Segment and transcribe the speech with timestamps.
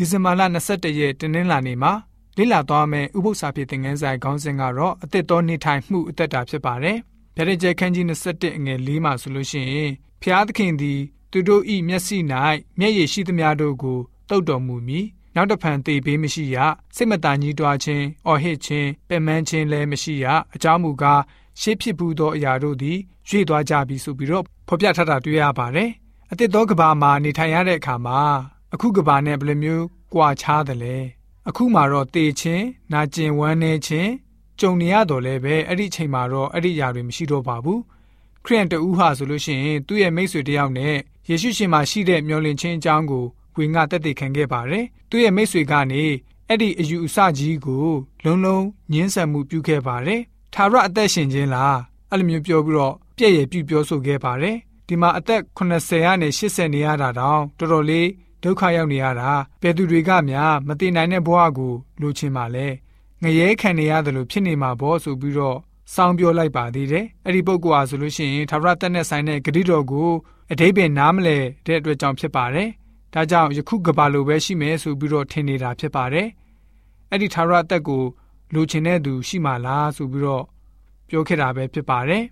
[0.00, 1.92] ဒီဇင်ဘာလ22ရက်တနင်္လာနေ့မှာ
[2.36, 6.96] လေ့လာသွားမယ့်ဥပုသ္စာဖြစ်သင်ခန်းစာခေါင်းစဉ်ကတော့အသက်တော်နေထိုင်မှုအသက်တာဖြစ်ပါတယ်။
[7.36, 9.92] ဗျာဒိတ်ကျခန်းကြီး21အငယ်၄မှာဆိုလို့ရှိရင်
[10.22, 11.00] ဖျားသခင်သည်
[11.32, 12.16] သူတို့၏မျက်စိ၌
[12.78, 13.98] မျက်ရည်ရှိသမျှတို့ကို
[14.30, 16.56] တုတ်တော်မူမည်။နောက်တဖန်သေပေးမရှိရ
[16.96, 21.22] စိတ်မတန်ကြီးတွားခြင်းအော်ဟစ်ခြင်းပင်ပန်းခြင်းလည်းမရှိရအကြောင်းမူကား
[21.60, 25.90] ရှေးဖြစ်ဘူးသောအရာတို့သည်ရွေ့သွားကြပြီဆိုပြီးတော့ဖော်ပြထားတာတွေ့ရပါတယ်။
[26.30, 28.20] အတိတ်သောကဘာမှာနေထိုင်ရတဲ့အခါမှာ
[28.74, 30.96] အခုကဘာနဲ့ဘယ်လိုမျိုးကွာခြားတယ်လဲ
[31.48, 34.10] အခုမှတော့တေခြင်းနာကျင်ဝမ်းနေခြင်း
[34.60, 37.80] ကြုံနေရတော့လဲပဲအဲ့ဒီအချိန်မှာတော့အဲ့ဒီຢာတွေမရှိတော့ပါဘူး
[38.44, 40.96] ခရစ်ယာန်တူဟာဆိုလို့ရှိရင်သူ့ရဲ့မိတ်ဆွေတယောက်နဲ့
[41.28, 43.24] ယေရှုရှင်မှာရှိတဲ့မျောလင့်ခြင်းအကြောင်းကို
[43.56, 46.04] ဝင်ကတက်တည်ခံခဲ့ပါတယ်သူ့ရဲ့မိတ်ဆွေကနေ
[46.48, 47.86] အဲ့ဒီအယူအဆကြီးကို
[48.24, 50.20] လုံးလုံးညှင်းဆန်မှုပြုခဲ့ပါတယ်
[50.54, 51.78] ထာဝရအသက်ရှင်ခြင်းလား
[52.10, 54.56] အဲ့လိုမျိုးပြောပြီးတော့ပြည့်ရပြုပြောဆိုခဲ့ပါတယ်
[54.86, 58.08] ဒီမှာအသက်80ကနေ80နေရတာတောင်တော်တော်လေး
[58.42, 59.30] ဒုက္ခရောက်နေရတာ
[59.62, 62.66] ဘယ်သူတွေကများမတည်နိုင်တဲ့ဘဝကိုလိုချင်ပါလဲ
[63.22, 65.58] ငရဲခံနေရတယ်လို့ဖြစ်နေမှာပေါ့ဆိုပြီးတော့
[65.94, 70.10] စောင်းပြောလိုက်ပါသေးတယ်အဲ့ဒီပုဂ္ဂိုလ်ဟာဆိုလို့ရှိရင်သာဝရတက်နဲ့ဆိုင်တဲ့ဂတိတော်ကို
[70.52, 72.68] အတိပ္ပယ်နားမလဲတဲ့အတွက်ကြောင့်ဖြစ်ပါတယ်
[73.14, 76.28] ဒါကြောင့်ယခုကဘာလိုပဲရှိမယ်ဆိုပြီးတော့ထင်နေတာဖြစ်ပါတယ်
[77.10, 78.02] အဲ့ဒီသာဝရတက်ကို
[78.54, 80.44] လိုချင်တဲ့သူရှိမှလားဆိုပြီးတော့
[81.08, 82.24] ပြောခဲ့တာပဲဖြစ်ပါတယ်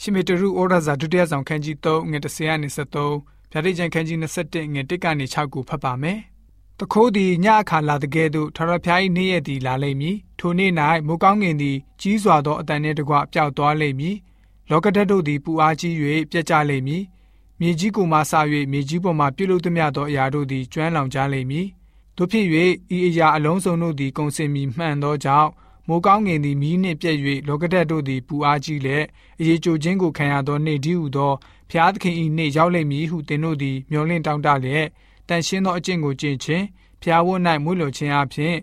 [0.00, 6.18] ရှင်မေတရုဩရဇာဒုတိယဆောင်ခန်းကြီး3ငွေ30ကနေ73 ဗျာဒိတ်ကျန်ခန်းကြီး21ငွေ1ကနေ6ကိုဖတ်ပါမယ်။
[6.78, 10.72] တခိုးသည်ညအခါလာတဲ့ကဲ့သို့ထာဝရဘုရား၏နေ့ရက်သည်လာလိမ့်မည်။ထိုနေ့၌
[11.06, 14.16] မိုးကောင်းကင်သည်ကြီးစွာသောအတန်နှင့်တကွပျောက်သွားလိမ့်မည်။
[14.70, 15.94] လောကဓာတ်တို့သည်ပူအားကြီး၍
[16.30, 17.02] ပြက်ကျလိမ့်မည်။
[17.60, 18.32] မြေကြီးကိုမှဆ၍
[18.72, 21.66] မြေကြီးပေါ်မှပြုလုပ်သမျှသောအရာတို့သည်ကျွမ်းလောင်ကြလိမ့်မည်။
[22.16, 22.46] တို့ဖြစ်၍
[22.96, 25.50] ဤအရာအလုံးစုံတို့သည်ကုန်စင်မီမှန်သောကြောင့်
[25.88, 29.04] မိုးကောင်းကင်သည်မီးနှင့်ပြည့်၍လောကဓာတ်တို့သည်ပူအားကြီးလျက်
[29.40, 31.32] အရေးကြိုခြင်းကိုခံရသောနေ့ဒီဟုသော
[31.70, 34.88] ဖျားသခင်၏နေ့ရောက်လိမ့်မည်ဟုသင်တို့သည်မျှော်လင့်တောင်းတလျက်
[35.28, 36.64] တန်ရှင်းသောအကျင့်ကိုကျင့်ခြင်း
[37.02, 38.54] ဖျားဝတ်၌မွေးလျော်ခြင်းအပြင်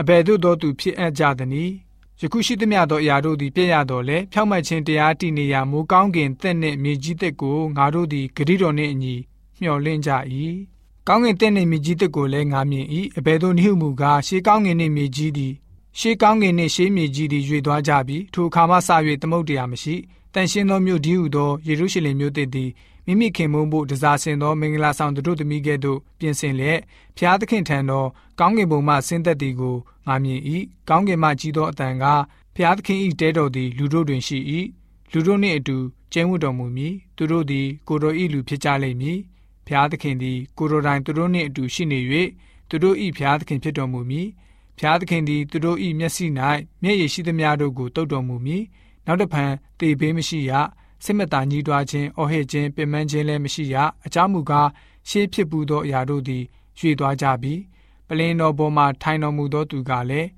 [0.00, 1.72] အဘယ်သို့သောသူဖြစ်အပ်ကြသနည်း
[2.20, 9.14] ယခုရှိသမျှသောအရာတို့သည်ပြည့်ရတော်လဲဖြောက်မှတ်ခြင်းတရားတည်နေရာမိုးကောင်းကင်သက်နှင့်မြေကြီးသက်ကိုငါတို့သည်ဂရိတော်နှင့်အညီ
[9.60, 10.10] မျှော်လင့်ကြ၏
[11.08, 12.86] ကောင်းကင်တဲ့နှင့်မြေကြီးသက်ကိုလည်းငါမြင်၏
[13.16, 15.52] အဘယ်သို့နည်းဟုမူကားရှေးကောင်းကင်နှင့်မြေကြီးသည်
[15.98, 18.90] ရှေးကောင်းကင်နှင့်ရှေးမြေကြီးသည်ရွေသွားကြပြီထိုအခါမှစ၍
[19.22, 19.94] သမုတ်တရားမရှိ
[20.34, 22.70] တန်ရှင်းသောမြို့ဒီဟုသောယေရုရှလင်မြို့သည်
[23.06, 26.80] မိမိခင်မုန်းဖို့တစားဆင်သောမင်္ဂလာဆောင်တို့သမီးကဲ့သို့ပြင်ဆင်လျက်
[27.16, 28.04] ဖျားသခင်ထံသော
[28.40, 29.76] ကောင်းကင်ဘုံမှဆင်းသက်သည်ကို
[30.06, 30.40] ငါမြင်၏
[30.88, 32.04] ကောင်းကင်မှကြီးသောအတန်က
[32.56, 34.38] ဖျားသခင်၏တဲတော်သည်လူတို့တွင်ရှိ၏
[35.12, 35.76] လူတို့နှင့်အတူ
[36.12, 39.18] ကျင်းဝတ်တော်မူမည်သူတို့သည်ကိုတော်၏လူဖြစ်ကြလိမ့်မည်
[39.66, 42.00] ဖျားသခင်သည်ကိုတော်တိုင်သူတို့နှင့်အတူရှိနေ၍
[42.68, 44.28] သူတို့၏ဖျားသခင်ဖြစ်တော်မူမည်
[44.78, 46.26] ဖျားသခင်သည်သူတို့၏မျက်စိ၌
[46.82, 48.64] မျက်ရည်ရှိသမျှတို့ကိုတုတ်တော်မူမည်
[49.06, 50.52] နောက်တဖန်တေဘေးမရှိရ
[51.04, 54.68] စိတ်မသာညှိတွားခြင်းအော်ဟစ်ခြင်းပင်ပန်းခြင်းလည်းမရှိရအကြောင်းမူကား
[55.08, 56.42] ရှေးဖြစ်ပူသောအရာတို့သည်
[56.78, 57.54] ရွေသွားကြပြီ
[58.08, 60.28] ပလင်းတော်ပေါ်မှထိုင်တော်မူသောသူကလည်း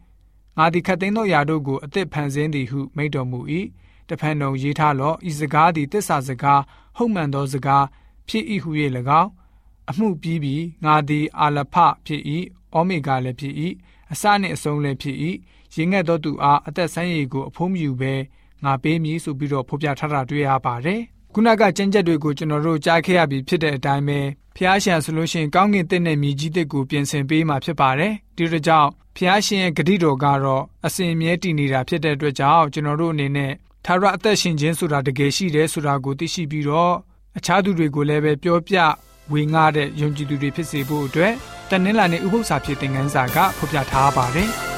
[0.56, 3.40] ငါသည်ခတ်သိမ်းသောအရာတို့ကိုအသက်ဖန်ဆင်းသည်ဟုမိန့်တော်မူ၏
[4.08, 6.62] တဖန်တော်ရေးထားလော့ဤစကားသည်တစ္ဆာစကား
[6.96, 7.84] ဟုတ်မှန်သောစကား
[8.28, 8.70] ဖြစ်၏ဟု၍၎
[9.20, 9.30] င်း
[9.90, 11.74] အမှုပြီးပြီးငါသည်အာလဖ
[12.06, 12.22] ဖြစ်၏
[12.76, 13.54] ဩမေဂါလည်းဖြစ်၏
[14.12, 15.16] အစနှင့်အဆုံးလည်းဖြစ်၏
[15.74, 18.14] ရင်ငတ်သောသူအားအသက်ဆန်းရည်ကိုအဖုံးမြူပဲ
[18.64, 21.00] ငါပေးမည်ဆိုပြီးတော့ဖော်ပြထားတာတွေ့ရပါတယ်
[21.34, 24.18] ခုနကကျမ်းချက်တွေကိုကျွန်တော်တို့ကြားခဲ့ရပြီးဖြစ်တဲ့အတိုင်းပဲ
[24.56, 33.52] ဖျားရှင်ဆိုလို့ရှိရင်ကောင်းကင်တဲ့နဲ့မြေကြီးတဲ့ကိုပြင်ဆင်ပေးမှာဖြစ်ပါတယ်ဒီလိုကြောင့်ဖျားရှင်ရဲ့ဂတိတော်ကတော့အစဉ်အမြဲတည်နေတာဖြစ်တဲ့အတွက်ကြောင့်ကျွန်တော်တို့အနေနဲ့
[33.84, 36.94] သာရအသက်ရှင်ခြင်းဆိုတာတကယ်ရှိတယ်ဆိုတာကိုသိရှိပြီးတော့
[37.38, 38.76] အခြားသူတွေကိုလည်းပဲပြောပြ
[39.32, 41.32] ဝေငှတဲ့ယုံကြည်သူတွေဖြစ်စေဖို့အတွက်
[41.70, 44.50] တနင်္လာနေ့ဥပုသ္စာဖြစ်တဲ့ငန်းစာကဖော်ပြထားပါတယ်။